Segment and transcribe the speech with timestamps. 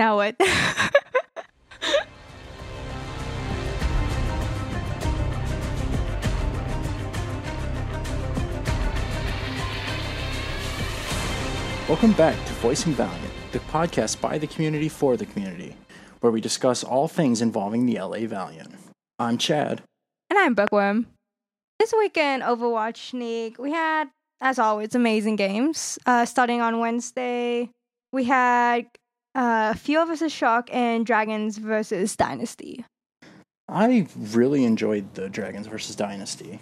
[0.00, 0.34] Now what?
[11.86, 13.20] Welcome back to Voicing Valiant,
[13.52, 15.76] the podcast by the community for the community,
[16.20, 18.72] where we discuss all things involving the LA Valiant.
[19.18, 19.82] I'm Chad.
[20.30, 21.08] and I'm Bookworm.
[21.78, 24.08] This weekend, Overwatch Sneak, we had,
[24.40, 25.98] as always, amazing games.
[26.06, 27.68] Uh, starting on Wednesday,
[28.12, 28.86] we had
[29.34, 32.84] uh, Fuel versus Shock and Dragons versus Dynasty.
[33.68, 36.60] I really enjoyed the Dragons versus Dynasty.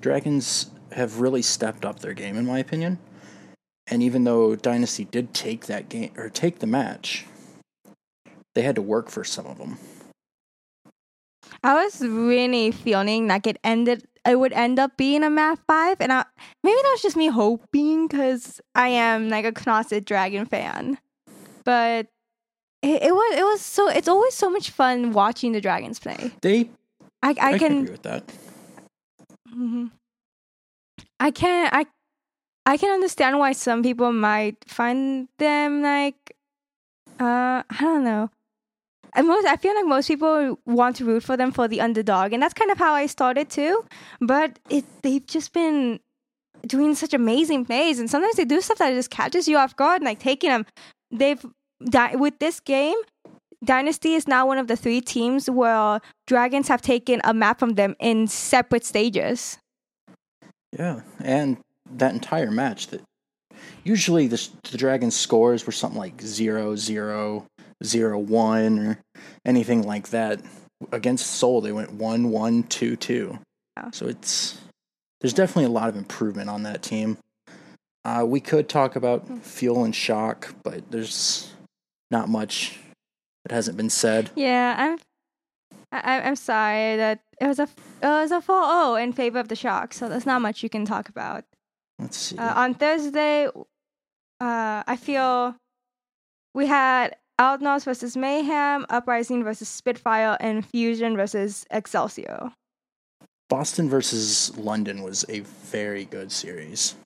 [0.00, 2.98] Dragons have really stepped up their game, in my opinion.
[3.86, 7.26] And even though Dynasty did take that game or take the match,
[8.54, 9.78] they had to work for some of them.
[11.62, 14.04] I was really feeling like it ended.
[14.26, 16.24] It would end up being a map five, and I,
[16.62, 20.98] maybe that was just me hoping because I am like a closet dragon fan.
[21.64, 22.08] But
[22.82, 26.30] it, it was it was so it's always so much fun watching the dragons play.
[26.40, 26.70] They,
[27.22, 28.24] I I, I, can can agree with that.
[29.48, 29.86] hmm
[31.20, 31.86] I can I
[32.66, 36.36] I can understand why some people might find them like
[37.18, 38.30] uh I don't know.
[39.14, 42.32] And most I feel like most people want to root for them for the underdog,
[42.32, 43.84] and that's kind of how I started too.
[44.20, 45.98] But it they've just been
[46.66, 50.02] doing such amazing plays, and sometimes they do stuff that just catches you off guard,
[50.02, 50.66] like taking them.
[51.10, 51.44] They've
[51.82, 52.96] di- with this game.
[53.64, 57.74] Dynasty is now one of the three teams where dragons have taken a map from
[57.74, 59.58] them in separate stages.
[60.76, 61.58] Yeah, and
[61.90, 63.02] that entire match that
[63.84, 67.46] usually the the Dragons scores were something like 0 0
[67.82, 68.98] 0 1 or
[69.44, 70.40] anything like that.
[70.92, 73.38] Against Seoul they went 1 1 2 2.
[73.76, 73.90] Yeah.
[73.90, 74.60] So it's
[75.20, 77.18] there's definitely a lot of improvement on that team.
[78.04, 81.52] Uh, we could talk about Fuel and Shock, but there's
[82.10, 82.78] not much
[83.44, 84.30] that hasn't been said.
[84.34, 84.98] Yeah, I'm.
[85.90, 87.68] I, I'm sorry that it was a
[88.02, 90.84] it was a 4-0 in favor of the Sharks, so there's not much you can
[90.84, 91.44] talk about.
[91.98, 92.36] Let's see.
[92.36, 95.56] Uh, on Thursday, uh, I feel
[96.54, 102.52] we had Outlaws versus Mayhem, Uprising versus Spitfire, and Fusion versus Excelsior.
[103.48, 106.96] Boston versus London was a very good series.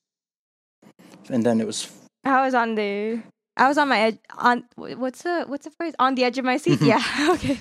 [1.28, 1.90] And then it was
[2.24, 3.22] I was on the.
[3.62, 4.18] I was on my edge.
[4.38, 5.94] On what's the what's the phrase?
[6.00, 6.82] On the edge of my seat.
[6.82, 7.00] yeah.
[7.30, 7.60] Okay.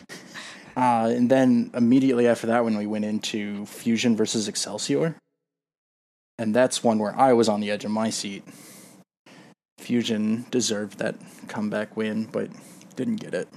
[0.75, 5.15] Uh, and then immediately after that, when we went into Fusion versus Excelsior,
[6.39, 8.43] and that's one where I was on the edge of my seat.
[9.77, 11.15] Fusion deserved that
[11.47, 12.49] comeback win, but
[12.95, 13.47] didn't get it.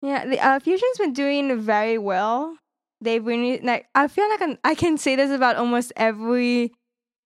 [0.00, 2.56] Yeah, the uh, Fusion's been doing very well.
[3.00, 3.86] They've really like.
[3.96, 6.72] I feel like I'm, I can say this about almost every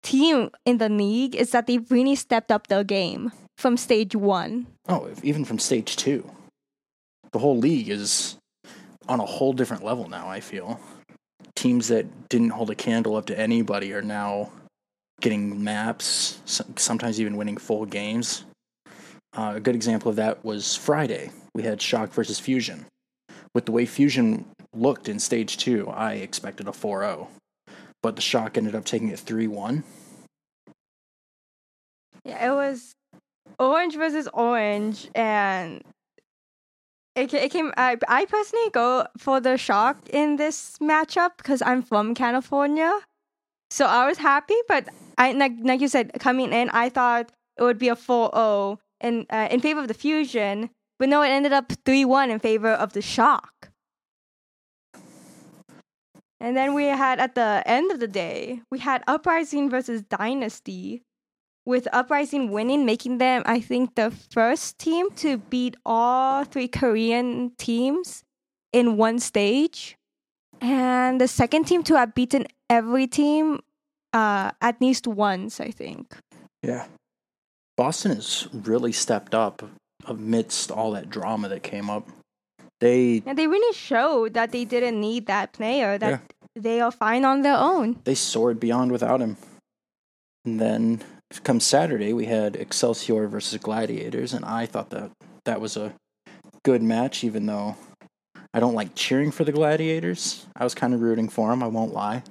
[0.05, 4.69] team in the league is that they've really stepped up their game from stage one.
[4.89, 6.31] Oh, even from stage two,
[7.33, 8.39] the whole league is
[9.09, 10.29] on a whole different level now.
[10.29, 10.81] I feel
[11.57, 14.53] teams that didn't hold a candle up to anybody are now
[15.21, 16.41] getting maps,
[16.77, 18.45] sometimes even winning full games.
[19.37, 21.31] Uh, a good example of that was Friday.
[21.55, 22.87] We had Shock versus Fusion.
[23.55, 27.29] With the way Fusion looked in stage two, I expected a 4 0.
[28.03, 29.83] But the Shock ended up taking it 3 1.
[32.25, 32.95] Yeah, it was
[33.59, 35.83] orange versus orange, and
[37.15, 37.73] it it came.
[37.77, 42.93] I I personally go for the shock in this matchup because I'm from California,
[43.71, 44.57] so I was happy.
[44.69, 48.79] But I like like you said, coming in, I thought it would be a 4-0
[49.01, 52.39] in uh, in favor of the fusion, but no, it ended up three one in
[52.39, 53.71] favor of the shock.
[56.41, 61.03] And then we had at the end of the day, we had Uprising versus Dynasty,
[61.69, 67.53] with Uprising winning, making them, I think, the first team to beat all three Korean
[67.59, 68.25] teams
[68.73, 69.95] in one stage,
[70.63, 73.61] and the second team to have beaten every team
[74.15, 76.17] uh, at least once, I think.
[76.63, 76.87] Yeah.
[77.77, 79.63] Boston has really stepped up
[80.07, 82.09] amidst all that drama that came up.
[82.81, 86.21] They And they really showed that they didn't need that player, that Yeah.
[86.57, 88.01] they are fine on their own.
[88.05, 89.37] they soared beyond without him.
[90.47, 91.05] And then
[91.49, 95.11] come Saturday, we had Excelsior versus Gladiators, and I thought that
[95.45, 95.95] that was a
[96.65, 97.77] good match, even though
[98.53, 100.47] I don't like cheering for the Gladiators.
[100.57, 102.23] I was kind of rooting for them, I won't lie.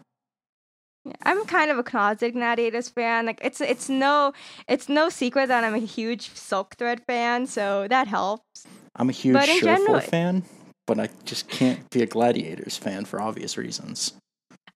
[1.23, 3.25] I'm kind of a closet Gladiators fan.
[3.25, 4.33] Like it's it's no
[4.67, 8.65] it's no secret that I'm a huge Silk Thread fan, so that helps.
[8.95, 10.43] I'm a huge in general- fan,
[10.85, 14.13] but I just can't be a Gladiators fan for obvious reasons.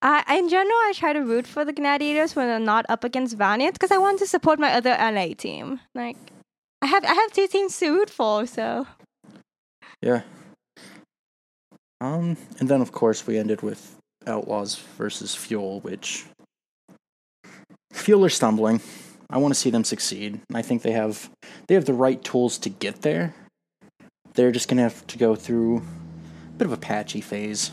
[0.04, 3.74] In general I try to root for the Gladiators when they're not up against Valiant
[3.74, 5.80] because I want to support my other LA team.
[5.94, 6.18] Like
[6.82, 8.88] I have I have two teams to root for, so
[10.02, 10.24] Yeah.
[12.00, 13.96] Um, and then of course we ended with
[14.26, 16.26] Outlaws versus Fuel, which
[17.94, 18.82] Fuel are stumbling.
[19.30, 20.42] I want to see them succeed.
[20.54, 21.30] I think they have
[21.68, 23.36] they have the right tools to get there.
[24.34, 27.72] They're just gonna have to go through a bit of a patchy phase.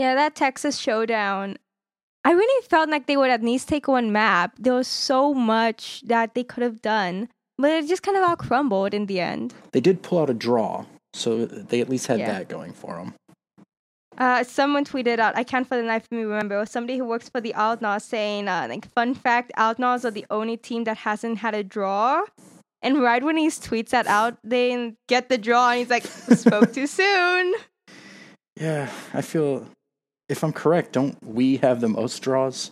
[0.00, 1.58] Yeah, that Texas showdown.
[2.24, 4.52] I really felt like they would at least take one map.
[4.58, 8.36] There was so much that they could have done, but it just kind of all
[8.36, 9.54] crumbled in the end.
[9.72, 12.32] They did pull out a draw, so they at least had Yeah.
[12.32, 13.14] that going for them.
[14.18, 16.98] Uh, someone tweeted out, I can't for the life of me remember, it was somebody
[16.98, 20.84] who works for the Outlaws saying, uh, like, fun fact, Outlaws are the only team
[20.84, 22.22] that hasn't had a draw.
[22.82, 26.72] And right when he tweets that out, they get the draw, and he's like, spoke
[26.72, 27.54] too soon.
[28.60, 29.66] Yeah, I feel
[30.30, 32.70] if I'm correct, don't we have the most draws?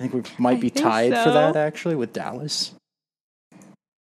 [0.00, 2.72] I think we might I be tied for that actually with Dallas.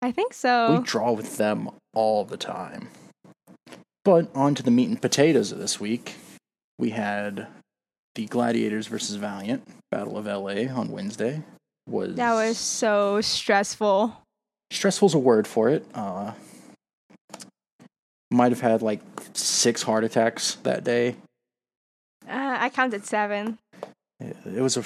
[0.02, 0.76] I think so.
[0.76, 2.88] We draw with them all the time.
[4.04, 6.16] But on to the meat and potatoes of this week.
[6.78, 7.46] We had
[8.14, 11.42] the Gladiators versus Valiant Battle of LA on Wednesday.
[11.88, 14.20] Was that was so stressful.
[14.70, 15.86] stressful's a word for it.
[15.94, 16.32] Uh,
[18.30, 19.00] might have had like
[19.32, 21.16] six heart attacks that day.
[22.28, 23.58] Uh, I counted seven.
[24.18, 24.82] It, was a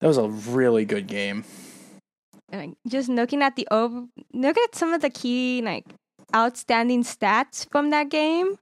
[0.00, 1.44] that was a really good game.
[2.52, 5.84] Like, just looking at the over, look at some of the key like
[6.34, 8.56] outstanding stats from that game.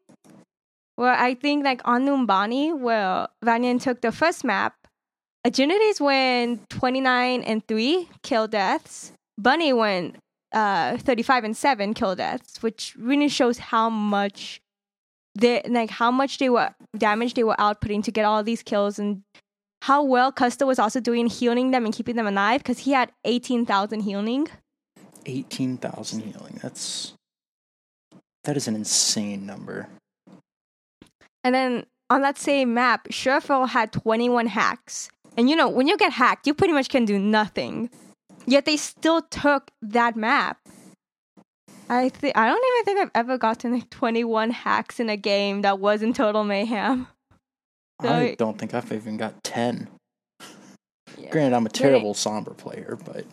[0.96, 4.74] Well, I think like on Numbani, where Valiant took the first map,
[5.44, 9.12] Agilities went twenty nine and three kill deaths.
[9.36, 10.16] Bunny went
[10.52, 14.60] uh thirty five and seven kill deaths, which really shows how much
[15.34, 18.98] they like how much they were damage they were outputting to get all these kills
[18.98, 19.22] and
[19.82, 23.12] how well Custa was also doing healing them and keeping them alive because he had
[23.24, 24.48] 18,000 healing.
[25.26, 26.58] Eighteen thousand healing.
[26.62, 27.14] That's
[28.44, 29.88] that is an insane number.
[31.42, 35.08] And then on that same map, Sherfell had 21 hacks.
[35.36, 37.90] And you know, when you get hacked, you pretty much can do nothing.
[38.46, 40.58] Yet they still took that map.
[41.88, 45.62] I think I don't even think I've ever gotten like 21 hacks in a game
[45.62, 47.06] that wasn't total mayhem.
[48.02, 49.88] So- I don't think I've even got ten.
[51.16, 51.30] Yeah.
[51.30, 53.24] Granted, I'm a terrible Sombra player, but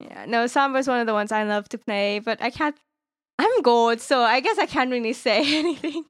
[0.00, 2.74] Yeah, no, Sombra's one of the ones I love to play, but I can't.
[3.38, 6.04] I'm gold, so I guess I can't really say anything.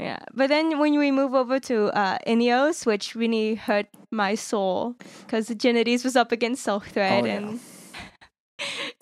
[0.00, 4.96] yeah, but then when we move over to uh, Ilios, which really hurt my soul,
[5.20, 7.36] because Genides was up against Silk Thread, Oh, yeah.
[7.36, 7.60] and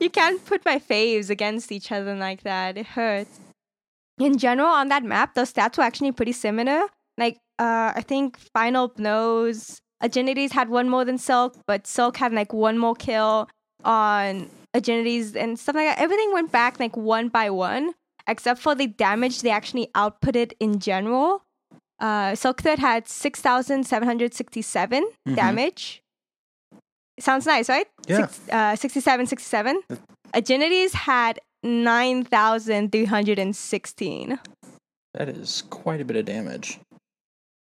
[0.00, 2.76] you can't put my faves against each other like that.
[2.76, 3.40] It hurts.
[4.18, 6.86] In general, on that map, the stats were actually pretty similar.
[7.16, 12.32] Like, uh, I think Final Blows, Agilities had one more than Silk, but Silk had
[12.32, 13.48] like one more kill
[13.84, 15.98] on Agilities and stuff like that.
[16.02, 17.94] Everything went back like one by one,
[18.28, 21.42] except for the damage they actually outputted in general.
[22.00, 25.34] Uh, Silk Thread had 6,767 Mhm.
[25.36, 26.02] damage.
[27.20, 27.86] Sounds nice, right?
[28.06, 28.26] Yeah.
[28.28, 29.82] Six, uh, 67, 67.
[30.34, 34.38] Agilities had 9,316.
[35.14, 36.78] that is quite a bit of damage.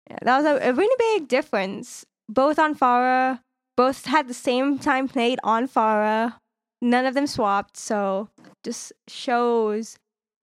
[0.09, 2.05] Yeah, that was a, a really big difference.
[2.27, 3.39] Both on Pharah,
[3.77, 6.35] both had the same time played on Pharah.
[6.81, 8.29] None of them swapped, so
[8.63, 9.97] just shows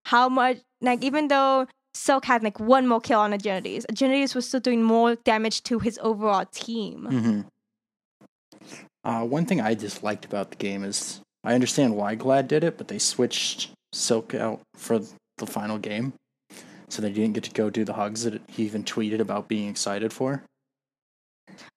[0.05, 0.59] how much.
[0.81, 4.83] Like even though Silk had like one more kill on Agilities, Agilities was still doing
[4.83, 7.05] more damage to his overall team.
[7.09, 7.41] hmm
[9.07, 12.77] Uh, one thing I disliked about the game is I understand why Glad did it,
[12.77, 14.99] but they switched Silk out for
[15.37, 16.11] the final game,
[16.89, 19.69] so they didn't get to go do the hugs that he even tweeted about being
[19.69, 20.43] excited for.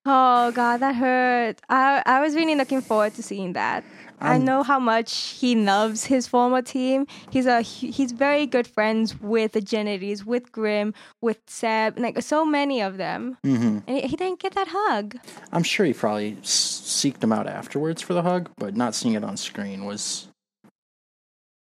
[0.05, 1.61] Oh god, that hurt.
[1.69, 3.83] I I was really looking forward to seeing that.
[4.19, 5.11] I Um, know how much
[5.41, 7.07] he loves his former team.
[7.31, 12.45] He's a he's very good friends with the Genities, with Grim, with Seb, like so
[12.45, 15.17] many of them, hmm and he, he didn't get that hug.
[15.51, 19.23] I'm sure he probably seeked him out afterwards for the hug, but not seeing it
[19.23, 20.27] on screen was.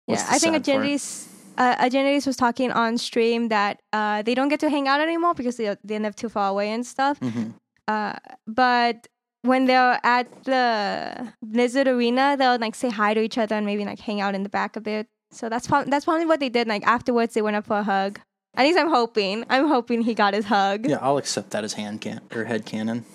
[0.06, 0.56] was yeah, I think.
[0.56, 1.26] Agenities.
[1.58, 5.34] Uh, Agenities was talking on stream that uh, they don't get to hang out anymore
[5.34, 7.20] because they they live too far away and stuff.
[7.20, 7.52] Mhm.
[7.88, 8.14] Uh,
[8.46, 9.08] but
[9.42, 13.84] when they're at the Blizzard Arena, they'll like say hi to each other and maybe
[13.84, 15.08] like hang out in the back a bit.
[15.32, 16.68] So that's probably that's probably what they did.
[16.68, 18.20] Like afterwards, they went up for a hug.
[18.54, 19.44] At least I'm hoping.
[19.48, 20.88] I'm hoping he got his hug.
[20.88, 23.04] Yeah, I'll accept that as hand can or head cannon.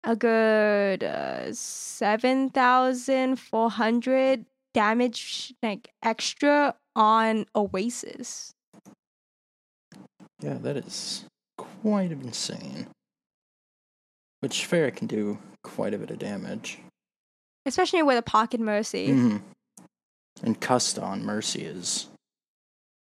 [0.05, 4.45] a good uh, 7,400
[4.75, 8.53] damage like extra on Oasis.
[10.41, 11.25] Yeah, that is
[11.57, 12.89] quite insane.
[14.41, 16.81] Which Pharah can do quite a bit of damage.
[17.65, 19.13] Especially with a pocket mercy.
[19.13, 19.37] hmm
[20.43, 22.09] And Custa on Mercy is.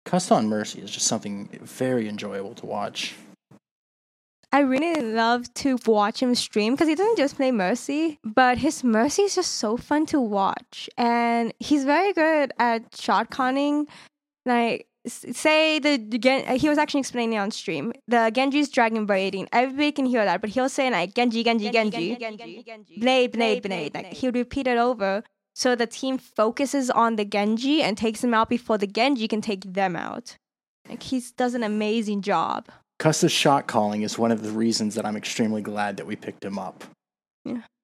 [0.05, 3.15] Custa on Mercy is just something very enjoyable to watch.
[4.51, 8.83] I really love to watch him stream because he doesn't just play Mercy, but his
[8.83, 10.89] Mercy is just so fun to watch.
[10.97, 13.87] And he's very good at shot conning.
[14.47, 19.49] Like, say the, Gen- he was actually explaining on stream the Genji's dragon braiding.
[19.53, 22.17] Everybody can hear that, but he'll say like Genji, Genji, Genji,
[22.99, 23.95] blade, blade, blade.
[23.95, 25.25] Like he'll repeat it over,
[25.55, 29.41] so the team focuses on the Genji and takes him out before the Genji can
[29.41, 30.37] take them out.
[30.89, 32.69] Like he does an amazing job.
[32.99, 36.45] Custa's shot calling is one of the reasons that I'm extremely glad that we picked
[36.45, 36.85] him up.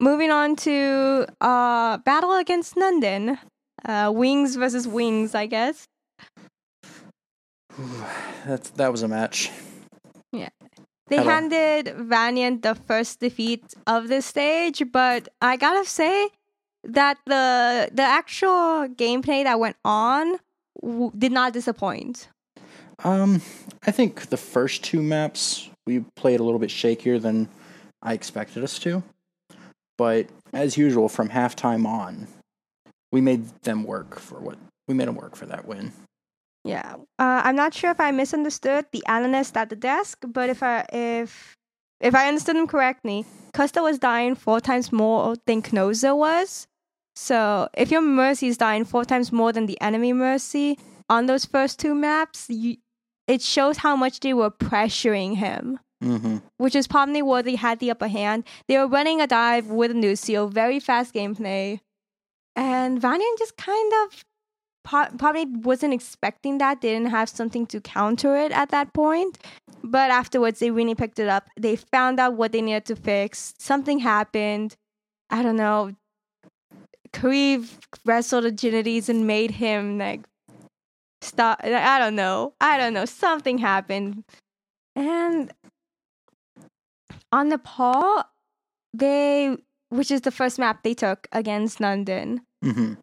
[0.01, 3.39] Moving on to uh, battle against London.
[3.85, 5.87] Uh, wings versus wings, I guess.
[8.47, 9.51] That's that was a match.
[10.33, 10.49] Yeah.
[11.09, 11.31] They Hello.
[11.31, 16.29] handed Valiant the first defeat of this stage, but I gotta say
[16.83, 20.39] that the the actual gameplay that went on
[20.83, 22.29] w- did not disappoint.
[23.03, 23.43] Um,
[23.87, 27.49] I think the first two maps we played a little bit shakier than
[28.03, 29.03] I expected us to,
[29.99, 32.29] but as usual, from halftime on,
[33.13, 35.93] we made them work for what we made them work for that win.
[36.65, 40.63] Yeah, uh, I'm not sure if I misunderstood the analyst at the desk, but if
[40.63, 41.55] I if
[42.01, 46.67] if I understood him correctly, Custa was dying four times more than Knoza was.
[47.17, 51.45] So if your Mercy is dying four times more than the enemy Mercy on those
[51.45, 52.77] first two maps, you,
[53.27, 55.81] it shows how much they were pressuring him.
[56.03, 56.39] Mm-hmm.
[56.59, 58.45] Which is probably where they had the upper hand.
[58.69, 61.81] They were running a dive with Lucio, very fast gameplay.
[62.55, 64.25] And Valiant just kind of
[64.85, 66.83] probably wasn't expecting that.
[66.83, 69.39] They didn't have something to counter it at that point.
[69.83, 71.49] But afterwards, they really picked it up.
[71.59, 73.55] They found out what they needed to fix.
[73.59, 74.77] Something happened.
[75.31, 75.93] I don't know.
[77.13, 80.21] Kariv wrestled Agilities and made him like
[81.25, 81.61] stop.
[81.65, 82.55] I don't know.
[82.61, 83.05] I don't know.
[83.05, 84.25] Something happened.
[84.97, 85.53] And
[87.33, 88.25] on Nepal,
[88.93, 89.57] they,
[89.89, 92.95] which is the first map they took against London, Mm-hmm.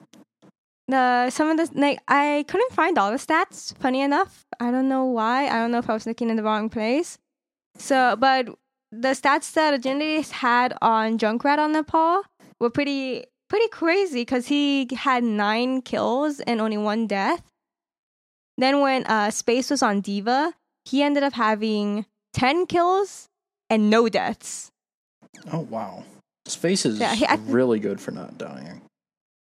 [0.88, 3.78] the some of the like I couldn't find all the stats.
[3.78, 5.48] Funny enough, I don't know why.
[5.48, 7.20] I don't know if I was looking in the wrong place.
[7.78, 8.48] So, but
[8.92, 12.24] the stats that Agility had on Junkrat on Nepal
[12.60, 17.44] were pretty pretty crazy because he had nine kills and only one death.
[18.62, 20.54] Then when uh, Space was on D.Va,
[20.86, 23.28] he ended up having ten kills
[23.70, 24.70] and no deaths.
[25.52, 26.04] Oh wow,
[26.46, 28.82] Space is Yeah, really good for not dying.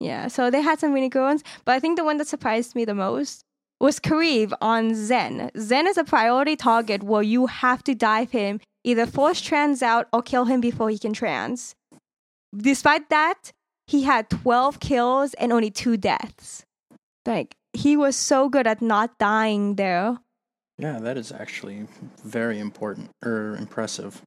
[0.01, 2.75] Yeah, so they had some really good ones, but I think the one that surprised
[2.75, 3.43] me the most
[3.81, 5.51] was Kariv on Zen.
[5.57, 10.09] Zen is a priority target where you have to dive him, either force trans out
[10.13, 11.75] or kill him before he can trans.
[12.57, 13.53] Despite that,
[13.87, 16.65] he had 12 kills and only two deaths.
[17.27, 20.19] Like, he was so good at not dying there.
[20.79, 21.87] Yeah, that is actually
[22.25, 24.23] very important or impressive.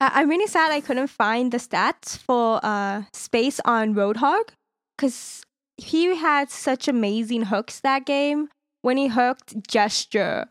[0.00, 4.50] I- I'm really sad I couldn't find the stats for uh, Space on Roadhog
[4.96, 5.42] because
[5.76, 8.48] he had such amazing hooks that game.
[8.82, 10.46] When he hooked Gesture,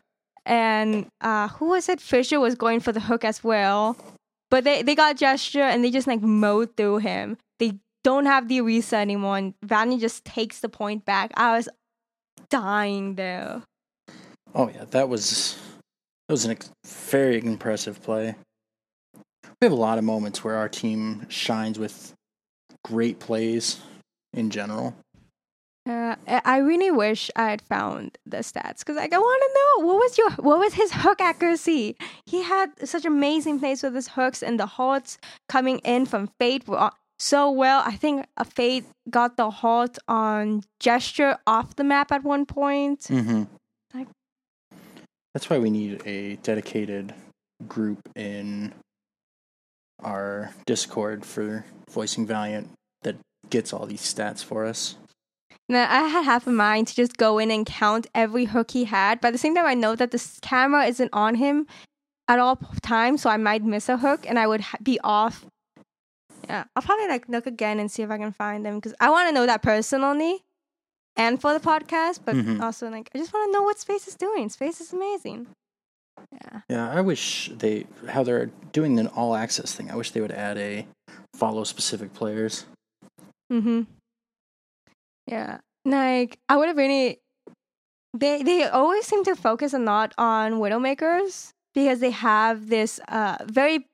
[0.46, 2.00] and uh, who was it?
[2.00, 3.94] Fisher was going for the hook as well,
[4.50, 7.36] but they, they got Gesture and they just like mowed through him.
[7.58, 7.74] They
[8.04, 11.30] don't have the Orisa anymore, and Vanny just takes the point back.
[11.34, 11.68] I was
[12.50, 13.62] dying there.
[14.54, 15.58] Oh yeah, that was
[16.28, 18.34] that was a ex- very impressive play.
[19.60, 22.14] We have a lot of moments where our team shines with
[22.84, 23.80] great plays
[24.32, 24.94] in general.
[25.88, 29.58] Uh, I I really wish I had found the stats because like, I want to
[29.58, 31.96] know what was your what was his hook accuracy.
[32.26, 35.18] He had such amazing plays with his hooks and the halts
[35.48, 36.90] coming in from Fate were
[37.22, 37.82] so well.
[37.86, 43.00] I think a Fate got the halt on gesture off the map at one point.
[43.02, 43.44] Mm-hmm.
[43.94, 44.08] Like-
[45.32, 47.14] That's why we need a dedicated
[47.68, 48.74] group in
[50.02, 52.70] our Discord for voicing Valiant
[53.02, 53.16] that
[53.50, 54.96] gets all these stats for us.
[55.68, 58.84] Now, I had half a mind to just go in and count every hook he
[58.84, 61.66] had, but at the same time, I know that the camera isn't on him
[62.26, 65.46] at all times, so I might miss a hook and I would ha- be off.
[66.48, 69.10] Yeah, I'll probably like look again and see if I can find them because I
[69.10, 70.42] want to know that personally
[71.16, 72.60] and for the podcast, but Mhm.
[72.60, 74.48] also like I just want to know what Space is doing.
[74.48, 75.46] Space is amazing.
[76.32, 76.60] Yeah.
[76.68, 79.90] Yeah, I wish they how they're doing an all access thing.
[79.90, 80.86] I wish they would add a
[81.34, 82.66] follow specific players.
[83.52, 83.82] Mm-hmm.
[85.26, 85.58] Yeah.
[85.84, 87.20] Like I would have really
[88.14, 93.38] they they always seem to focus a lot on Widowmakers because they have this uh
[93.46, 93.86] very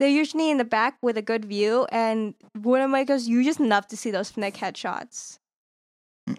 [0.00, 3.96] they're usually in the back with a good view and Widowmakers you just love to
[3.96, 5.38] see those flick headshots.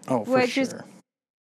[0.08, 0.84] Oh, for Which is- sure.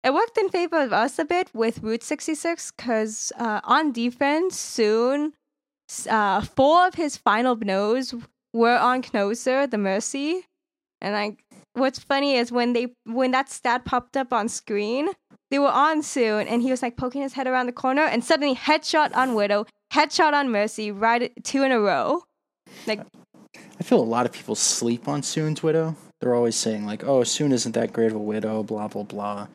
[0.02, 4.60] It worked in favor of us a bit with Route 66 because uh, on defense,
[4.60, 5.32] soon,
[6.10, 8.14] uh, four of his final blows
[8.52, 10.44] were on Knoser, the Mercy.
[11.00, 11.42] And like,
[11.72, 15.08] what's funny is when they when that stat popped up on screen,
[15.50, 18.22] they were on soon, and he was like poking his head around the corner, and
[18.22, 22.24] suddenly headshot on Widow, headshot on Mercy, right two in a row.
[22.86, 23.00] Like,
[23.78, 25.96] I feel a lot of people sleep on Soon's widow.
[26.20, 29.46] They're always saying like, "Oh, Soon isn't that great of a widow," blah blah blah.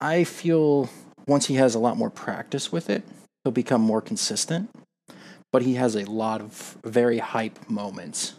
[0.00, 0.88] I feel
[1.26, 3.02] once he has a lot more practice with it,
[3.44, 4.70] he'll become more consistent.
[5.52, 8.34] But he has a lot of very hype moments.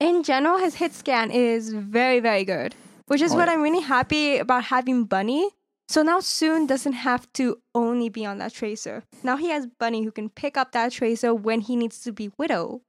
[0.00, 2.74] in general, his hit scan is very, very good,
[3.06, 3.54] which is Oh, what yeah.
[3.54, 5.50] I'm really happy about having Bunny.
[5.88, 9.04] So now Soon doesn't have to only be on that tracer.
[9.22, 12.30] Now he has Bunny who can pick up that tracer when he needs to be
[12.38, 12.80] Widow.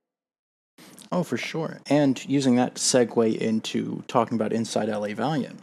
[1.12, 1.80] Oh, for sure.
[1.88, 5.60] And using that segue into talking about Inside LA Valiant,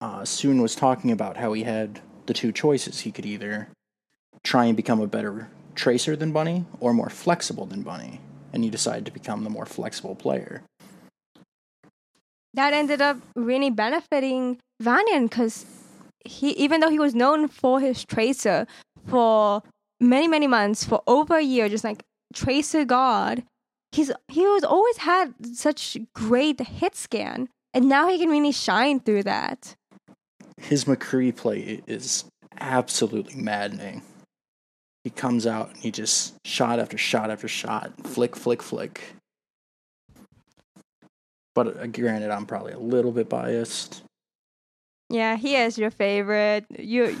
[0.00, 3.00] uh, Soon was talking about how he had the two choices.
[3.00, 3.68] He could either
[4.42, 8.20] try and become a better tracer than Bunny or more flexible than Bunny.
[8.52, 10.62] And he decided to become the more flexible player.
[12.54, 15.64] That ended up really benefiting Valiant because
[16.24, 18.66] he, even though he was known for his tracer
[19.06, 19.62] for
[20.00, 22.02] many, many months, for over a year, just like
[22.34, 23.42] tracer god,
[23.92, 29.00] he's he was always had such great hit scan, and now he can really shine
[29.00, 29.74] through that.
[30.60, 32.24] His McCree play is
[32.60, 34.02] absolutely maddening.
[35.04, 39.14] He comes out and he just shot after shot after shot, flick, flick, flick.
[41.54, 44.02] But uh, granted, I'm probably a little bit biased.
[45.10, 46.64] Yeah, he is your favorite.
[46.78, 47.18] You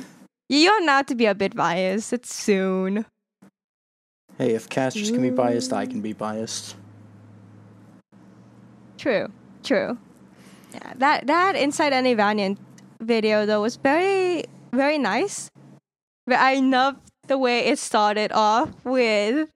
[0.48, 2.12] you're not to be a bit biased.
[2.12, 3.04] It's soon.
[4.38, 6.76] Hey, if casters can be biased, I can be biased.
[8.96, 9.28] True,
[9.64, 9.98] true.
[10.72, 12.58] Yeah, that that Inside Any Valiant
[13.00, 15.50] video though was very very nice.
[16.26, 19.48] But I love the way it started off with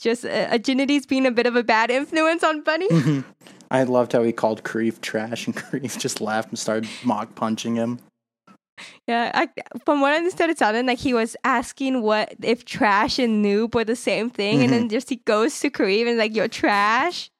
[0.00, 2.88] just uh, Aginity's being a bit of a bad influence on Bunny.
[3.72, 7.74] I loved how he called Creef trash, and Creef just laughed and started mock punching
[7.74, 8.00] him.
[9.08, 9.48] yeah, I,
[9.86, 13.74] from what I understood, it sounded like he was asking what if trash and noob
[13.74, 17.30] were the same thing, and then just he goes to Kareem and like you're trash.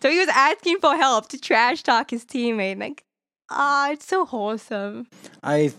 [0.00, 2.78] So he was asking for help to trash talk his teammate.
[2.78, 3.02] Like,
[3.50, 5.08] ah, it's so wholesome.
[5.42, 5.72] I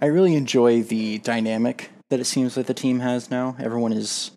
[0.00, 3.56] I really enjoy the dynamic that it seems like the team has now.
[3.58, 4.30] Everyone is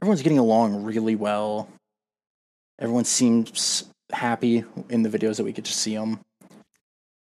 [0.00, 1.68] everyone's getting along really well.
[2.78, 6.20] Everyone seems happy in the videos that we get to see them.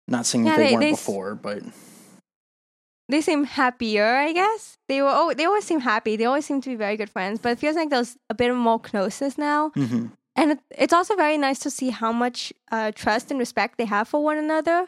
[0.08, 1.62] Not saying Yeah, that they, they- weren't they before, but
[3.08, 4.78] they seem happier, I guess.
[4.88, 6.16] They were oh, they always seem happy.
[6.16, 8.54] They always seem to be very good friends, but it feels like there's a bit
[8.54, 9.70] more closeness now.
[9.70, 10.12] mhm.
[10.34, 13.84] And it, it's also very nice to see how much uh, trust and respect they
[13.84, 14.86] have for one another.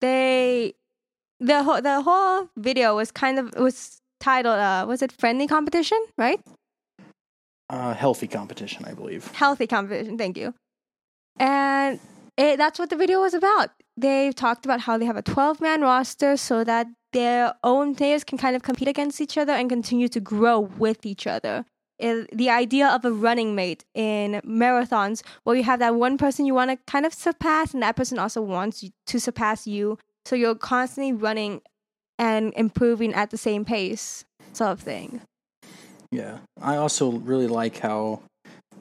[0.00, 0.74] They
[1.40, 5.98] the whole the whole video was kind of was titled uh was it friendly competition,
[6.16, 6.40] right?
[7.70, 9.30] uh, healthy competition, I believe.
[9.32, 10.54] Healthy competition, thank you.
[11.38, 12.00] And
[12.36, 13.70] it, that's what the video was about.
[13.96, 18.24] They talked about how they have a 12 man roster so that their own players
[18.24, 21.64] can kind of compete against each other and continue to grow with each other.
[21.98, 26.44] It- the idea of a running mate in marathons where you have that one person
[26.44, 29.98] you want to kind of surpass and that person also wants you to surpass you.
[30.26, 31.60] So you're constantly running
[32.18, 35.20] and improving at the same pace, sort of thing.
[36.10, 36.38] Yeah.
[36.60, 38.22] I also really like how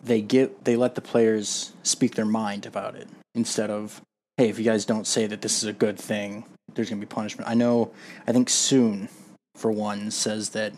[0.03, 4.01] they get they let the players speak their mind about it instead of
[4.37, 7.05] hey, if you guys don't say that this is a good thing, there's going to
[7.05, 7.49] be punishment.
[7.49, 7.91] I know
[8.27, 9.09] I think soon
[9.55, 10.73] for one says that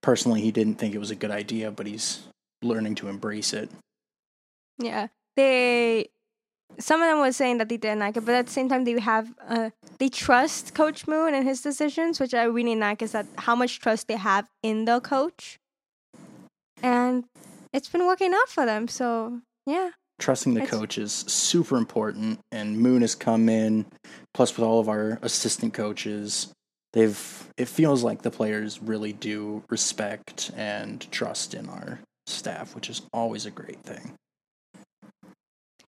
[0.00, 2.22] personally he didn't think it was a good idea, but he's
[2.62, 3.70] learning to embrace it.
[4.78, 6.08] Yeah, they.
[6.78, 8.84] Some of them were saying that they didn't like it, but at the same time,
[8.84, 13.02] they have uh, they trust Coach Moon and his decisions, which I really like.
[13.02, 15.58] Is that how much trust they have in the coach,
[16.80, 17.24] and
[17.72, 18.88] it's been working out for them.
[18.88, 23.86] So yeah, Trusting the It's- coach is super important, and Moon has come in.
[24.34, 26.52] Plus, with all of our assistant coaches,
[26.92, 32.90] they've it feels like the players really do respect and trust in our staff, which
[32.90, 34.12] is always a great thing.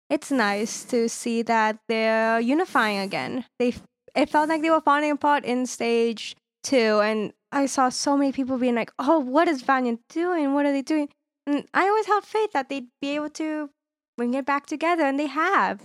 [0.09, 3.45] It's nice to see that they're unifying again.
[3.59, 3.73] They
[4.15, 8.31] it felt like they were falling apart in stage two, and I saw so many
[8.31, 10.53] people being like, "Oh, what is Vanya doing?
[10.53, 11.09] What are they doing?"
[11.51, 13.69] And I always held faith that they'd be able to
[14.15, 15.81] bring it back together, and they have.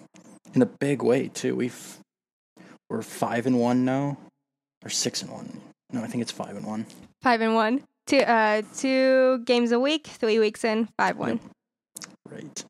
[0.55, 1.57] In a big way too.
[1.57, 1.98] We've
[2.88, 4.16] we're five and one now,
[4.85, 5.61] or six and one.
[5.92, 6.87] No, I think it's five and one.
[7.20, 7.83] Five and one.
[8.07, 11.40] Two uh two games a week, three weeks in, five one.
[12.31, 12.64] Right.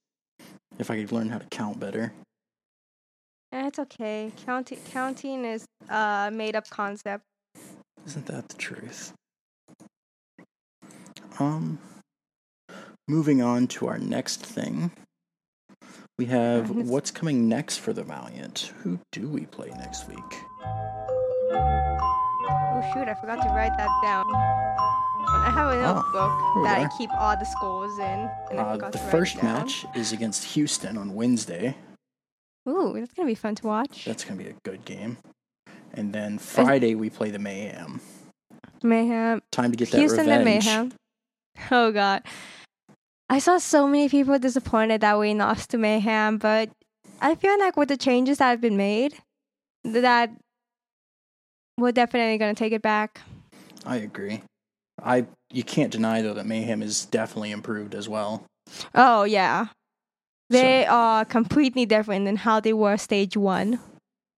[0.78, 2.14] If I could learn how to count better.
[3.52, 4.32] Eh, It's okay.
[4.46, 7.24] Counting counting is a made up concept.
[8.06, 9.12] Isn't that the truth?
[11.38, 11.78] Um,
[13.08, 14.90] moving on to our next thing.
[16.18, 18.72] We have what's coming next for the Valiant.
[18.82, 20.16] Who do we play next week?
[21.52, 24.24] Oh shoot, I forgot to write that down.
[25.28, 28.30] I have a Oh, notebook that I keep all the scores in.
[28.50, 31.76] And Uh, the to write it first match is against Houston on Wednesday.
[32.68, 34.04] Ooh, that's gonna be fun to watch.
[34.06, 35.18] That's going to be a good game.
[35.94, 38.00] And then Friday we play the Mayhem.
[38.82, 39.40] Mayhem.
[39.52, 40.64] Time to get that Houston and revenge.
[40.66, 40.92] Mayhem.
[41.70, 42.22] Oh god.
[43.28, 46.70] I saw so many people disappointed that we lost to Mayhem, but
[47.20, 49.14] I feel like with the changes that have been made,
[49.84, 50.30] that
[51.78, 53.20] we're definitely gonna take it back.
[53.84, 54.42] I agree.
[55.02, 58.44] I you can't deny though that Mayhem is definitely improved as well.
[58.94, 59.66] Oh yeah.
[60.48, 63.80] They are completely different than how they were stage one.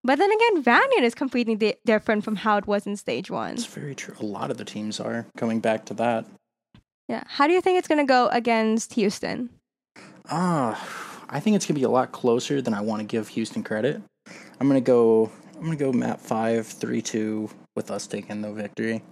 [0.05, 3.55] But then again, Valiant is completely di- different from how it was in stage one.
[3.55, 4.15] It's very true.
[4.19, 6.25] A lot of the teams are coming back to that.
[7.09, 7.25] Yeah.
[7.27, 9.51] How do you think it's gonna go against Houston?
[10.31, 13.63] Ah, I think it's gonna be a lot closer than I want to give Houston
[13.63, 14.01] credit.
[14.61, 15.31] I'm gonna go.
[15.57, 19.03] I'm gonna go map five, three, two, with us taking the victory.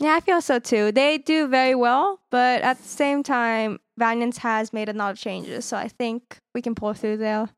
[0.00, 0.90] Yeah, I feel so too.
[0.90, 5.18] They do very well, but at the same time, Valiant has made a lot of
[5.18, 7.48] changes, so I think we can pull through there.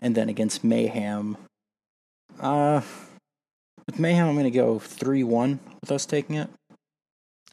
[0.00, 1.36] And then against Mayhem,
[2.40, 2.80] uh,
[3.86, 6.48] with Mayhem, I'm gonna go three, one with us taking it.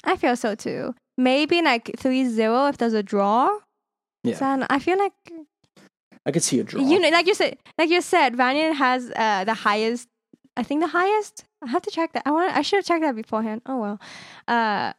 [0.06, 0.94] I feel so too.
[1.18, 3.50] Maybe like 3-0 if there's a draw.
[4.24, 4.36] Yeah.
[4.36, 5.13] So I feel like
[6.26, 6.82] I could see a draw.
[6.82, 10.08] you know, like you said, like you said, Valiant has uh, the highest.
[10.58, 11.44] I think the highest.
[11.63, 12.24] I have to check that.
[12.26, 12.56] I want.
[12.56, 13.62] I should have checked that beforehand.
[13.65, 14.00] Oh well.
[14.48, 14.94] Uh,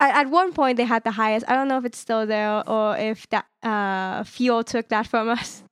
[0.00, 1.44] at, at one point they had the highest.
[1.48, 5.28] I don't know if it's still there or if that uh Fuel took that from
[5.38, 5.62] us.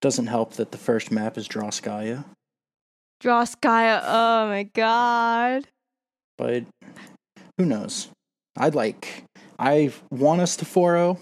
[0.00, 2.24] Doesn't help that the first map is Droskaya,
[3.20, 4.02] Draw Skya.
[4.04, 5.68] Oh my god.
[6.36, 6.64] but
[7.58, 8.08] who knows?
[8.56, 9.24] I'd like.
[9.58, 11.18] I want us to 4-0,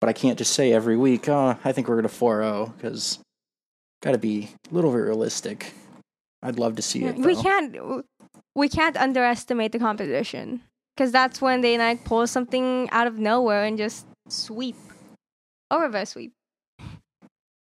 [0.00, 1.28] but I can't just say every week.
[1.28, 3.18] Oh, I think we're gonna 4-0 because
[4.02, 5.72] got to be a little bit realistic.
[6.42, 7.16] I'd love to see it.
[7.16, 8.04] we can't.
[8.54, 10.60] We can't underestimate the competition
[10.94, 14.76] because that's when they like pull something out of nowhere and just sweep
[15.70, 16.32] or reverse sweep.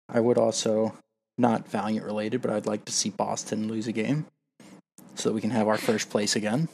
[0.08, 0.94] I would also,
[1.38, 4.26] not Valiant related, but I'd like to see Boston lose a game
[5.14, 6.68] so that we can have our first place again.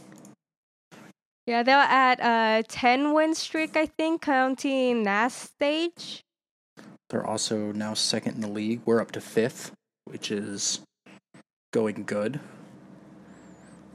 [1.51, 6.23] Yeah, they're at a 10 win streak, I think, counting last stage.
[7.09, 8.83] They're also now second in the league.
[8.85, 9.73] We're up to fifth,
[10.05, 10.79] which is
[11.73, 12.39] going good.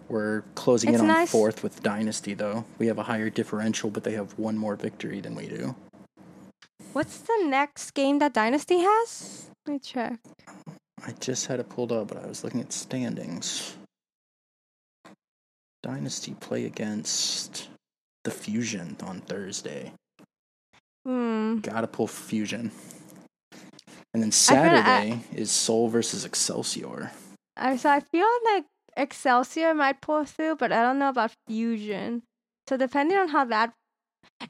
[0.10, 1.32] We're closing It's in on nice.
[1.32, 2.66] fourth with Dynasty, though.
[2.78, 5.76] We have a higher differential, but they have one more victory than we do.
[6.92, 9.50] What's the next game that Dynasty has?
[9.66, 10.20] Let me check.
[11.08, 13.78] I just had it pulled up, but I was looking at standings.
[15.90, 17.70] Dynasty play against
[18.24, 19.92] the Fusion on Thursday.
[21.06, 21.60] Hmm.
[21.60, 22.72] Gotta pull Fusion.
[24.12, 27.12] And then like I- Saturday is Seoul versus Excelsior.
[27.56, 28.66] I so I feel like
[28.98, 32.24] Excelsior might pull through, but I don't know about Fusion.
[32.68, 33.74] So depending on how that,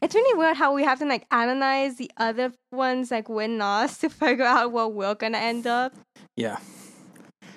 [0.01, 3.97] it's really weird how we have to like analyze the other ones like win loss
[4.01, 5.93] to figure out where we're gonna end up.
[6.37, 6.59] Yeah,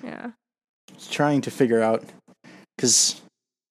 [0.03, 0.31] Yeah.
[1.09, 2.03] trying to figure out
[2.75, 3.21] because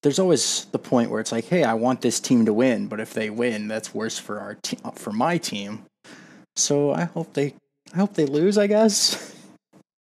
[0.02, 3.00] there's always the point where it's like, hey, I want this team to win, but
[3.00, 5.84] if they win, that's worse for our team, for my team.
[6.56, 7.54] So I hope they,
[7.94, 8.58] I hope they lose.
[8.58, 9.34] I guess.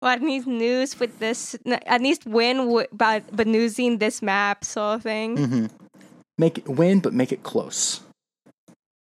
[0.03, 4.65] Well, at least news with this, at least win wi- but but losing this map
[4.65, 5.37] sort of thing.
[5.37, 5.67] hmm
[6.39, 8.01] Make it win, but make it close.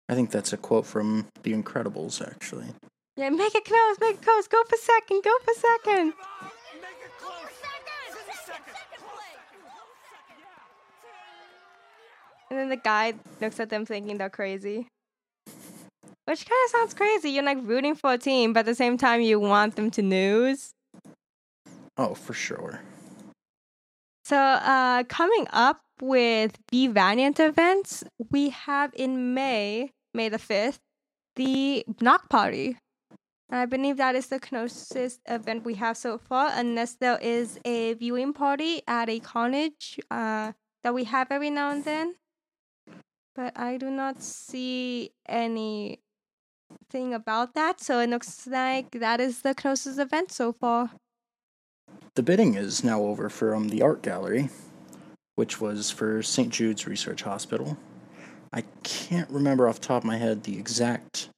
[0.09, 2.67] I think that's a quote from The Incredibles, actually.
[3.15, 4.49] Yeah, make it close, make it close.
[4.49, 6.13] Go for second, go for second.
[12.53, 14.87] And then the guy looks at them thinking they're crazy.
[16.25, 17.31] Which kind of sounds crazy.
[17.31, 20.03] You're like rooting for a team, but at the same time, you want them to
[20.03, 20.69] lose.
[21.97, 22.79] Oh, for sure.
[24.23, 30.77] So, uh, coming up with the Valiant events, we have in May, May the 5th,
[31.35, 32.77] the Knock Party.
[33.49, 37.59] And I believe that is the closest event we have so far, unless there is
[37.65, 40.51] a viewing party at a college uh,
[40.83, 42.13] that we have every now and then.
[43.35, 45.97] But I do not see anything
[47.13, 50.91] about that, so it looks like that is the closest event so far.
[52.15, 54.49] The bidding is now over from the art gallery,
[55.35, 56.49] which was for St.
[56.49, 57.77] Jude's Research Hospital.
[58.53, 61.29] I can't remember off the top of my head the exact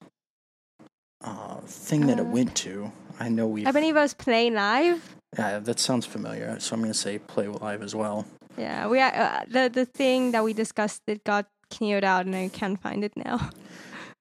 [1.23, 2.91] uh, thing that it Uh, went to.
[3.21, 3.65] I know we.
[3.65, 5.15] I believe it was Play Live.
[5.37, 6.59] Yeah, that sounds familiar.
[6.59, 8.25] So I'm going to say play live as well.
[8.57, 12.35] Yeah, we are, uh, the the thing that we discussed it got cleared out, and
[12.35, 13.49] I can't find it now.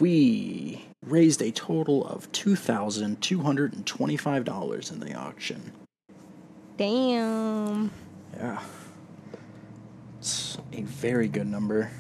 [0.00, 5.70] We raised a total of two thousand two hundred and twenty-five dollars in the auction.
[6.76, 7.92] Damn.
[8.36, 8.60] Yeah,
[10.18, 11.90] it's a very good number.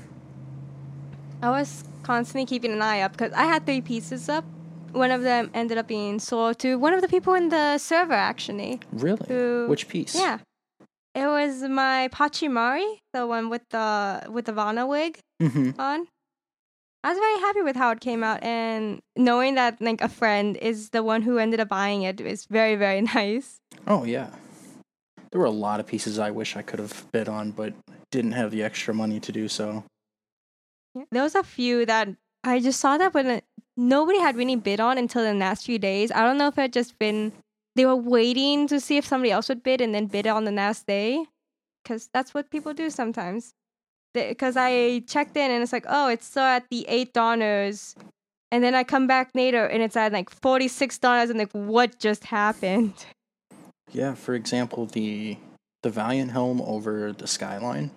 [1.40, 4.44] I was constantly keeping an eye up because I had three pieces up.
[4.92, 8.12] One of them ended up being sold to one of the people in the server,
[8.12, 8.80] actually.
[8.92, 9.24] Really?
[9.28, 10.14] Who- Which piece?
[10.16, 10.38] Yeah.
[11.14, 16.06] It was my Pachimari, the one with the with the Vana wig hmm on.
[17.02, 20.56] I was very happy with how it came out, and knowing that like a friend
[20.56, 23.60] is the one who ended up buying it is very very nice.
[23.86, 24.30] Oh yeah.
[25.30, 27.74] There were a lot of pieces I wish I could have bid on, but
[28.10, 29.84] didn't have the extra money to do so.
[30.94, 31.04] Yeah.
[31.10, 32.08] There was a few that
[32.44, 33.40] I just saw that, but uh,
[33.76, 36.12] nobody had really bid on until the last few days.
[36.12, 37.32] I don't know if it had just been
[37.74, 40.52] they were waiting to see if somebody else would bid and then bid on the
[40.52, 41.26] last day,
[41.82, 43.54] because that's what people do sometimes.
[44.14, 47.96] Because I checked in and it's like, oh, it's still at the eight dollars,
[48.52, 51.50] and then I come back later and it's at like forty six dollars, and like,
[51.52, 52.94] what just happened?
[53.92, 55.36] Yeah, for example, the
[55.82, 57.90] the Valiant helm over the Skyline.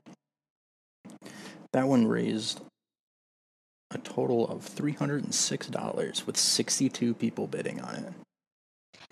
[1.74, 2.62] That one raised
[3.92, 8.14] a total of three hundred and six dollars with sixty two people bidding on it.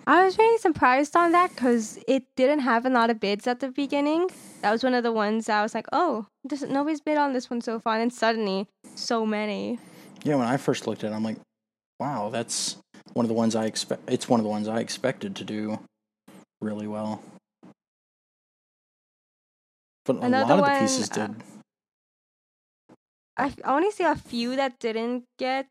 [0.07, 3.59] I was really surprised on that because it didn't have a lot of bids at
[3.59, 4.29] the beginning.
[4.61, 7.49] That was one of the ones I was like, oh, this, nobody's bid on this
[7.49, 7.99] one so far.
[7.99, 9.79] And suddenly, so many.
[10.23, 11.37] Yeah, when I first looked at it, I'm like,
[11.99, 12.77] wow, that's
[13.13, 14.03] one of the ones I expect.
[14.07, 15.79] It's one of the ones I expected to do
[16.61, 17.23] really well.
[20.05, 21.43] But a Another lot of one, the pieces uh, did.
[23.37, 25.67] I, I only see a few that didn't get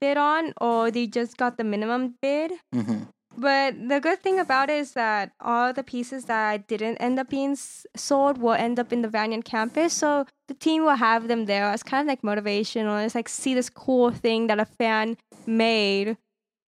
[0.00, 2.52] bid on or they just got the minimum bid.
[2.74, 3.04] hmm
[3.38, 7.28] But the good thing about it is that all the pieces that didn't end up
[7.28, 9.92] being sold will end up in the Valiant campus.
[9.92, 13.04] So the team will have them there as kind of like motivational.
[13.04, 16.16] it's like see this cool thing that a fan made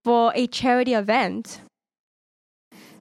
[0.03, 1.61] for a charity event.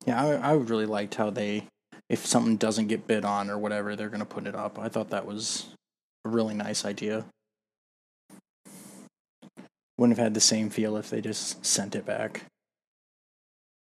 [0.07, 1.67] Yeah, I, I really liked how they,
[2.09, 4.79] if something doesn't get bid on or whatever, they're going to put it up.
[4.79, 5.67] I thought that was
[6.25, 7.25] a really nice idea.
[9.99, 12.45] Wouldn't have had the same feel if they just sent it back.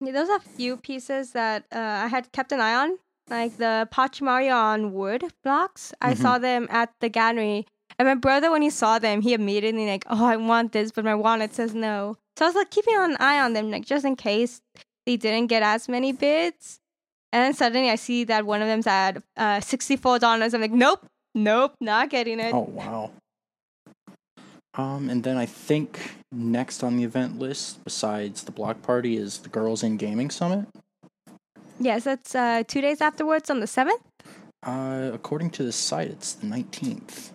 [0.01, 3.57] Yeah, those are a few pieces that uh, I had kept an eye on, like
[3.59, 5.93] the Pachimari on wood blocks.
[6.01, 6.23] I Mhm.
[6.23, 7.67] saw them at the gallery,
[7.99, 11.05] and my brother, when he saw them, he immediately like, "Oh, I want this," but
[11.05, 12.17] my wallet says no.
[12.39, 14.63] So I was like keeping an eye on them, like just in case
[15.07, 16.79] they didn't get as many bids.
[17.33, 20.55] And then suddenly I see that one of them's at uh, sixty-four dollars.
[20.55, 22.55] I'm like, nope, nope, not getting it.
[22.55, 23.11] Oh wow.
[24.75, 25.99] Um, and then I think
[26.31, 30.67] next on the event list, besides the block party, is the Girls in Gaming Summit.
[31.81, 34.03] Yes, that's uh, two days afterwards on the seventh,
[34.63, 37.33] Uh, according to the site, it's the nineteenth.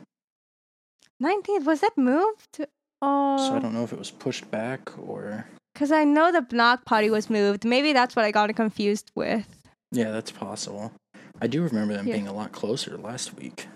[1.20, 1.66] nineteenth.
[1.66, 2.60] Was that moved?
[3.02, 5.48] Oh, So I don't know if it was pushed back or.
[5.74, 7.66] Because I know the block party was moved.
[7.66, 9.48] Maybe that's what I got confused with.
[9.92, 10.94] Yeah, that's possible.
[11.42, 12.14] I do remember them Yeah.
[12.16, 13.68] being a lot closer last week.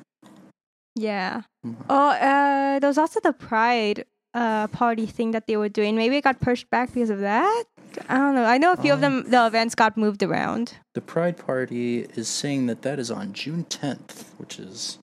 [1.00, 1.42] Yeah.
[1.66, 1.76] Mhm.
[1.90, 5.96] Oh, uh, there was also the Pride uh party thing that they were doing.
[5.96, 7.64] Maybe it got pushed back because of that.
[8.08, 8.46] I don't know.
[8.46, 9.32] I know a few of Um, them.
[9.32, 10.76] The events got moved around.
[10.94, 15.00] The Pride Party is saying that that is on June 10th, which is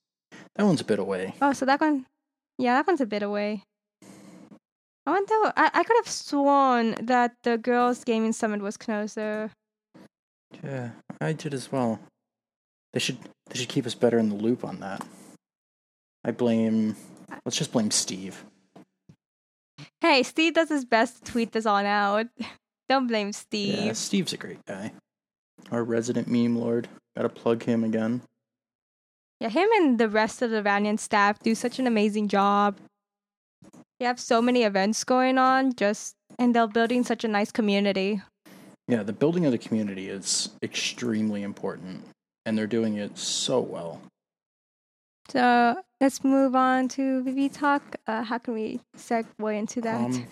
[0.54, 1.34] that one's a bit away.
[1.42, 2.06] Oh, so that one,
[2.58, 3.62] yeah, that one's a bit away.
[5.06, 5.34] I wonder.
[5.56, 9.50] I, I could have sworn that the girls' gaming summit was closer.
[10.62, 11.98] Yeah, I did as well.
[12.92, 13.18] They should
[13.50, 15.04] they should keep us better in the loop on that.
[16.26, 16.96] I blame.
[17.44, 18.44] Let's just blame Steve.
[20.00, 22.26] Hey, Steve does his best to tweet this on out.
[22.88, 23.78] Don't blame Steve.
[23.78, 24.92] Yeah, Steve's a great guy.
[25.70, 26.88] Our resident meme lord.
[27.16, 28.22] Gotta plug him again.
[29.40, 32.76] Yeah, him and the rest of the Valiant staff do such an amazing job.
[34.00, 38.20] They have so many events going on, just and they're building such a nice community.
[38.88, 42.04] Yeah, the building of the community is extremely important,
[42.44, 44.00] and they're doing it so well.
[45.28, 47.96] So let's move on to Vivi Talk.
[48.06, 50.00] Uh, how can we segue into that?
[50.00, 50.26] Um,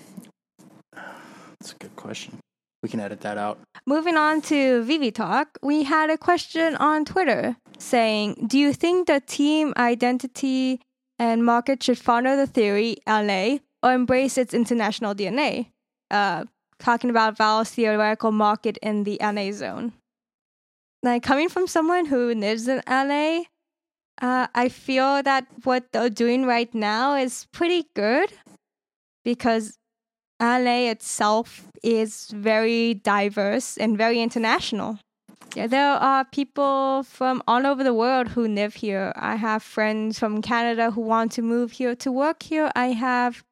[1.59, 2.39] that's a good question.
[2.83, 3.59] We can edit that out.
[3.87, 9.07] Moving on to Vivi Talk, we had a question on Twitter saying, Do you think
[9.07, 10.81] the team identity
[11.19, 15.69] and market should follow the theory LA or embrace its international DNA?
[16.11, 16.45] Uh,
[16.79, 19.93] talking about Val's theoretical market in the LA zone.
[21.03, 23.45] Like, coming from someone who lives in LA,
[24.21, 28.31] uh, I feel that what they're doing right now is pretty good
[29.25, 29.77] because
[30.41, 34.99] LA itself is very diverse and very international.
[35.55, 39.13] Yeah, there are people from all over the world who live here.
[39.15, 42.73] I have friends from Canada who want to move here to work here.
[42.75, 43.45] I have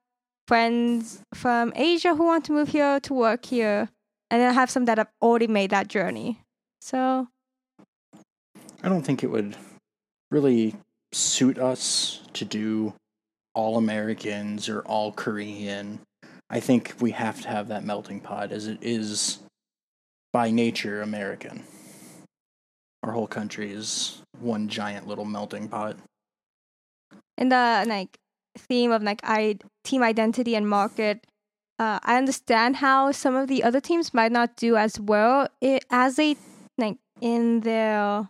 [0.49, 3.89] friends from Asia who want to move here to work here.
[4.31, 6.41] And I have some that have already made that journey.
[6.81, 7.29] So
[8.83, 9.55] I don't think it would
[10.33, 10.75] really
[11.13, 12.95] suit us to do
[13.55, 16.01] all Americans or all Korean.
[16.49, 19.39] I think we have to have that melting pot as it is
[20.33, 21.65] by nature American.
[23.03, 25.97] Our whole country is one giant little melting pot.
[27.37, 28.17] in the like
[28.57, 31.27] theme of like I team identity and market,
[31.79, 35.81] uh, I understand how some of the other teams might not do as well i
[35.91, 36.37] as they
[36.79, 38.29] like in their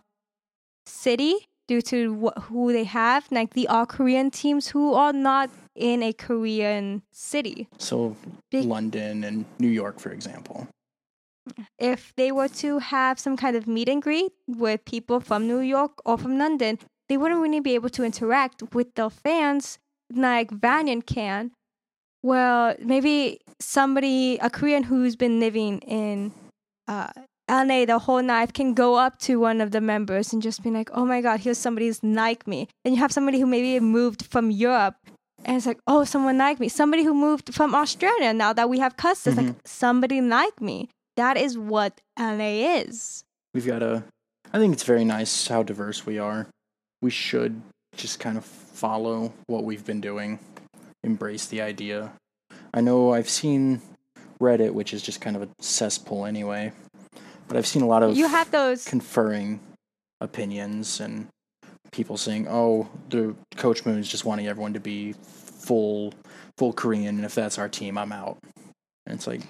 [0.85, 1.97] city due to
[2.27, 3.27] wh- who they have.
[3.31, 7.67] Like the all Korean teams who are not in a Korean city.
[7.77, 8.15] So,
[8.51, 10.67] Big- London and New York, for example.
[11.77, 15.59] if they were to have some kind of meet and greet with people from New
[15.59, 19.77] York or from London, they wouldn't really be able to interact with the fans
[20.15, 21.51] like Valiant can.
[22.21, 26.31] Well, maybe somebody, a Korean who's been living in
[26.87, 27.11] uh,
[27.49, 30.71] LA the whole night, can go up to one of the members and just be
[30.71, 32.67] like, oh my God, here's somebody who's like me.
[32.85, 34.95] And you have somebody who maybe moved from Europe
[35.45, 36.69] and it's like, oh, someone like me.
[36.69, 39.59] Somebody who moved from Australia now that we have customs, like mm-hmm.
[39.65, 40.89] somebody like me.
[41.17, 43.23] That is what LA is.
[43.53, 44.03] We've got a.
[44.51, 46.47] I think it's very nice how diverse we are.
[47.01, 47.61] We should
[47.95, 50.39] just kind of follow what we've been doing,
[51.03, 52.13] embrace the idea.
[52.73, 53.81] I know I've seen
[54.39, 56.71] Reddit, which is just kind of a cesspool anyway,
[57.47, 58.85] but I've seen a lot of You have those.
[58.85, 59.59] conferring
[60.21, 61.27] opinions and
[61.91, 66.13] people saying, "Oh, the Coach Moon is just wanting everyone to be full,
[66.57, 68.37] full Korean, and if that's our team, I'm out."
[69.05, 69.41] And it's like,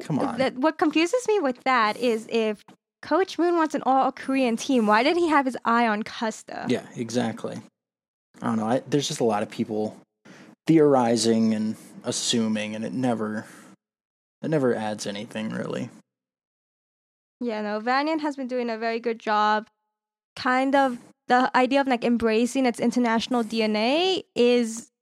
[0.00, 0.40] come on.
[0.60, 2.62] What confuses me with that is if
[3.02, 6.68] Coach Moon wants an all Korean team, why did he have his eye on Custa?
[6.70, 7.60] Yeah, exactly.
[8.40, 8.66] I don't know.
[8.66, 9.96] I, there's just a lot of people
[10.66, 13.44] theorizing and assuming, and it never,
[14.42, 15.90] it never adds anything really.
[17.42, 19.66] Yeah, no, Valiant has been doing a very good job.
[20.36, 24.92] Kind of the idea of like embracing its international DNA is,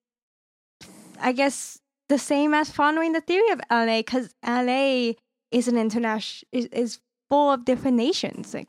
[1.21, 5.13] I guess, the same as following the theory of LA because LA
[5.51, 8.55] is an international is, is full of different nations.
[8.55, 8.69] Like,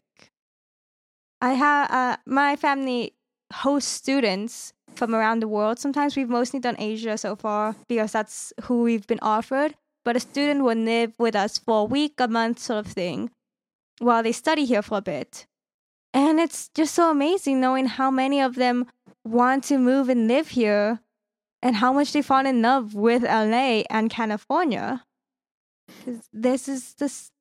[1.39, 3.13] I have uh, my family
[3.53, 5.79] hosts students from around the world.
[5.79, 9.75] Sometimes we've mostly done Asia so far because that's who we've been offered.
[10.03, 13.29] But a student will live with us for a week, a month, sort of thing
[14.01, 15.45] while they study here for a bit.
[16.13, 18.87] And it's just so amazing knowing how many of them
[19.23, 20.99] want to move and live here
[21.61, 25.03] and how much they fall in love with LA and California.
[26.33, 27.31] This is this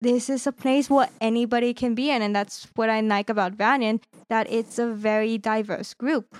[0.00, 3.52] this is a place where anybody can be in and that's what I like about
[3.52, 6.36] Valiant, that it's a very diverse group.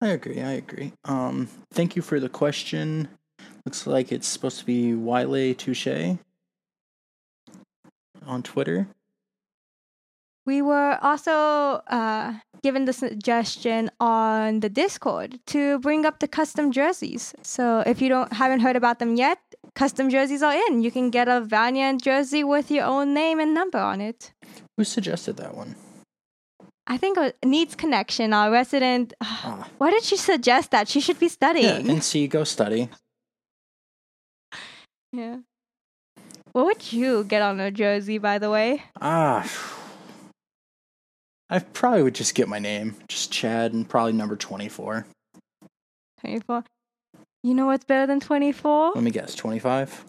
[0.00, 0.40] I agree.
[0.40, 0.92] I agree.
[1.04, 3.08] Um, thank you for the question.
[3.64, 6.18] Looks like it's supposed to be Wiley Touche
[8.26, 8.88] on Twitter.
[10.46, 11.32] We were also
[11.88, 17.34] uh, given the suggestion on the Discord to bring up the custom jerseys.
[17.42, 19.38] So if you don't haven't heard about them yet,
[19.74, 20.82] custom jerseys are in.
[20.82, 24.32] You can get a Valiant jersey with your own name and number on it.
[24.76, 25.76] Who suggested that one?
[26.86, 28.32] I think it needs connection.
[28.32, 29.14] Our resident.
[29.46, 29.68] Ah.
[29.78, 30.88] Why did she suggest that?
[30.88, 31.86] She should be studying.
[31.86, 31.94] Yeah.
[31.94, 32.88] NC, go study.
[35.12, 35.36] Yeah.
[36.54, 38.84] What would you get on a jersey, by the way?
[39.00, 39.44] Ah,
[41.50, 45.04] I probably would just get my name, just Chad, and probably number twenty-four.
[46.20, 46.64] 24.
[47.42, 48.92] You know what's better than 24?
[48.94, 50.04] Let me guess, twenty-five.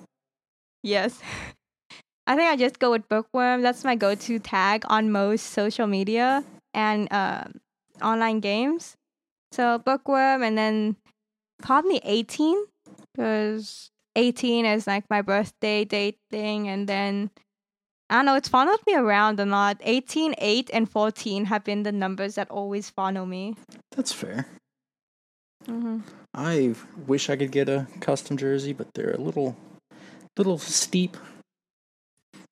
[0.84, 1.20] Yes.
[2.28, 3.64] I think I just go with bookworm.
[3.64, 6.44] That's my go to tag on most social media
[6.76, 7.60] and um
[8.04, 8.94] online games.
[9.52, 10.96] So bookworm and then
[11.64, 12.66] probably 18
[13.16, 16.68] because 18 is like my birthday date thing.
[16.70, 17.30] And then
[18.10, 19.78] I don't know, it's followed me around a lot.
[19.82, 23.56] 18, 8, and 14 have been the numbers that always follow me.
[23.96, 24.46] That's fair.
[25.66, 26.00] hmm
[26.34, 26.76] I
[27.08, 29.56] wish I could get a custom jersey, but they're a little,
[30.38, 31.16] little steep.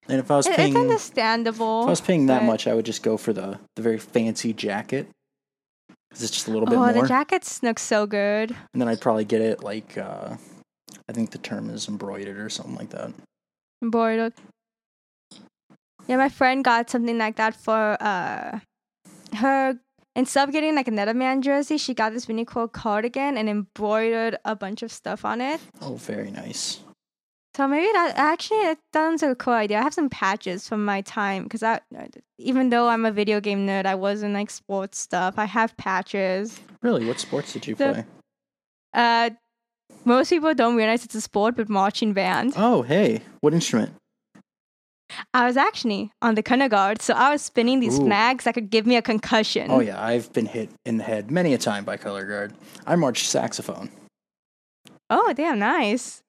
[0.07, 1.61] And if I was It, it's paying, if.
[1.61, 4.53] I was paying that but- much, I would just go for the the very fancy
[4.53, 5.07] jacket,
[6.09, 6.93] because it's just a little bit Oh, more.
[6.93, 8.55] the jackets look so good.
[8.73, 10.37] and then I'd probably get it like, uh,
[11.13, 13.11] I think the term is embroidered or something like that.
[13.83, 14.33] embroidered.
[16.07, 18.59] Yeah, my friend got something like that for uh
[19.35, 19.77] her
[20.15, 24.37] instead of getting like a Letterman jersey, she got this really cool cardigan and embroidered
[24.43, 25.61] a bunch of stuff on it.
[25.81, 26.79] Oh, very nice.
[27.55, 29.77] So maybe that actually it sounds like a cool idea.
[29.77, 31.79] I have some patches from my time because I,
[32.39, 35.35] even though I'm a video game nerd, I wasn't like sports stuff.
[35.37, 36.59] I have patches.
[36.81, 38.05] Really, what sports did you The- play?
[38.95, 39.29] Uh,
[40.05, 42.53] most people don't realize it's a sport, but marching band.
[42.57, 43.93] Oh, hey, what instrument?
[45.33, 48.05] I was actually on the color guard, so I was spinning these Ooh.
[48.05, 49.69] flags that could give me a concussion.
[49.69, 52.53] Oh yeah, I've been hit in the head many a time by color guard.
[52.87, 53.89] I marched saxophone.
[55.09, 56.21] Oh, damn, nice.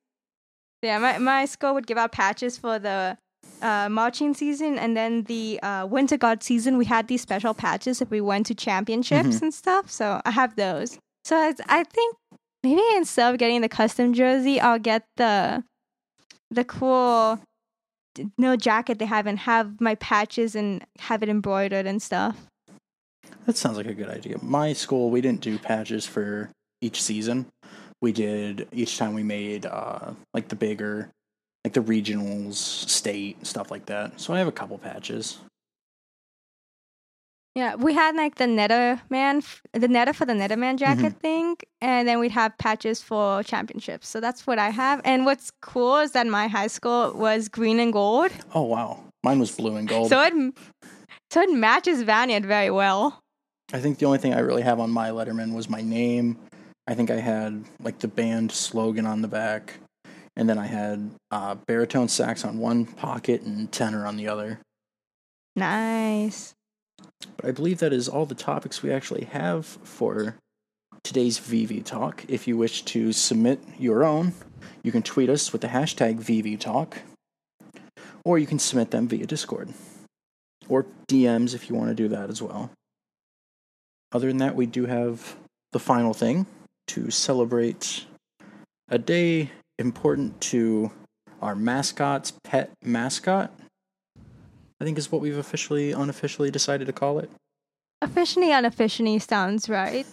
[0.83, 3.17] Yeah, my, my school would give out patches for the
[3.63, 8.03] uh, marching season, and then the uh, winter guard season, we had these special patches
[8.03, 9.43] if we went to championships Mhm.
[9.43, 9.91] and stuff.
[9.91, 10.99] So I have those.
[11.25, 12.17] So it's, I think
[12.65, 15.63] maybe instead of getting the custom jersey, I'll get the
[16.51, 17.41] the cool
[18.39, 22.37] no jacket they have and have my patches and have it embroidered and stuff.
[23.47, 24.39] That sounds like a good idea.
[24.41, 26.51] My school, we didn't do patches for
[26.81, 27.47] each season.
[28.01, 31.11] We did each time we made uh, like the bigger,
[31.65, 34.21] like the regionals, state stuff like that.
[34.21, 35.39] So I have a couple patches.
[37.55, 42.09] Yeah, we had like the Letterman, f- the Netter for the Netherman jacket thing, and
[42.09, 44.09] then we'd have patches for championships.
[44.09, 45.01] So that's what I have.
[45.05, 49.39] And what's cool is that my high school was green and gold, Oh wow, mine
[49.39, 50.09] was blue and gold.
[50.09, 50.33] so it
[51.31, 53.21] so it matches Valiant very well.
[53.73, 56.37] I think the only thing I really have on my Letterman was my name.
[56.89, 59.75] I think I had like the band slogan on the back,
[60.37, 64.59] and then I had uh, baritone sax on one pocket and tenor on the other.
[65.55, 66.53] Nice.
[67.37, 70.37] But I believe that is all the topics we actually have for
[71.03, 72.25] today's VV Talk.
[72.29, 74.33] If you wish to submit your own,
[74.83, 76.99] you can tweet us with the hashtag VV Talk,
[78.25, 79.71] or you can submit them via Discord,
[80.69, 82.71] or DMs if you want to do that as well.
[84.13, 85.37] Other than that, we do have
[85.73, 86.47] the final thing
[86.89, 88.07] to celebrate
[88.89, 90.93] a day important to
[91.43, 93.53] our mascot's pet mascot.
[94.81, 97.31] I think is what we've officially, unofficially decided to call it.
[98.03, 100.07] Officially, unofficially sounds right.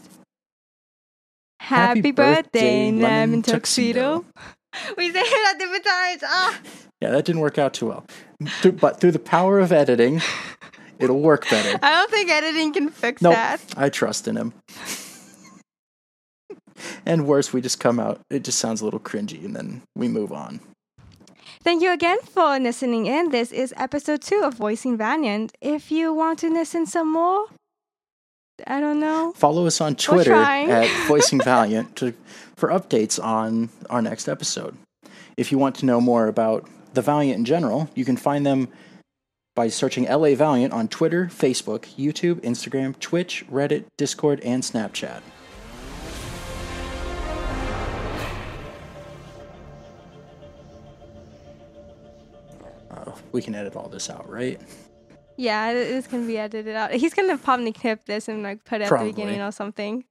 [1.60, 4.20] Happy Happy, birthday, birthday, Lemon Tuxedo.
[4.20, 4.26] Tuxedo.
[4.98, 6.24] we say it at different times.
[6.26, 6.60] Ah.
[7.02, 8.06] Yeah, that didn't work out too well.
[8.80, 10.22] But through the power of editing,
[11.00, 11.80] it'll work better.
[11.82, 13.62] I don't think editing can fix Nope, that.
[13.76, 14.54] I trust in him.
[17.06, 20.08] and worse, we just come out, it just sounds a little cringy, and then we
[20.08, 20.60] move on.
[21.64, 23.30] Thank you again for listening in.
[23.30, 25.54] This is episode two of Voicing Valiant.
[25.62, 27.46] If you want to listen some more,
[28.66, 29.34] I don't know.
[29.36, 32.16] Follow us on Twitter at Voicing Valiant to,
[32.56, 34.76] for updates on our next episode.
[35.38, 38.68] If you want to know more about the Valiant in general, you can find them
[39.56, 45.22] by searching LA Valiant on Twitter, Facebook, YouTube, Instagram, Twitch, Reddit, Discord, and Snapchat.
[53.32, 54.60] We can edit all this out, right?
[55.38, 56.92] Yeah, this can be edited out.
[56.92, 59.12] He's gonna probably clip this and like put it at Probably.
[59.12, 60.04] the beginning or something.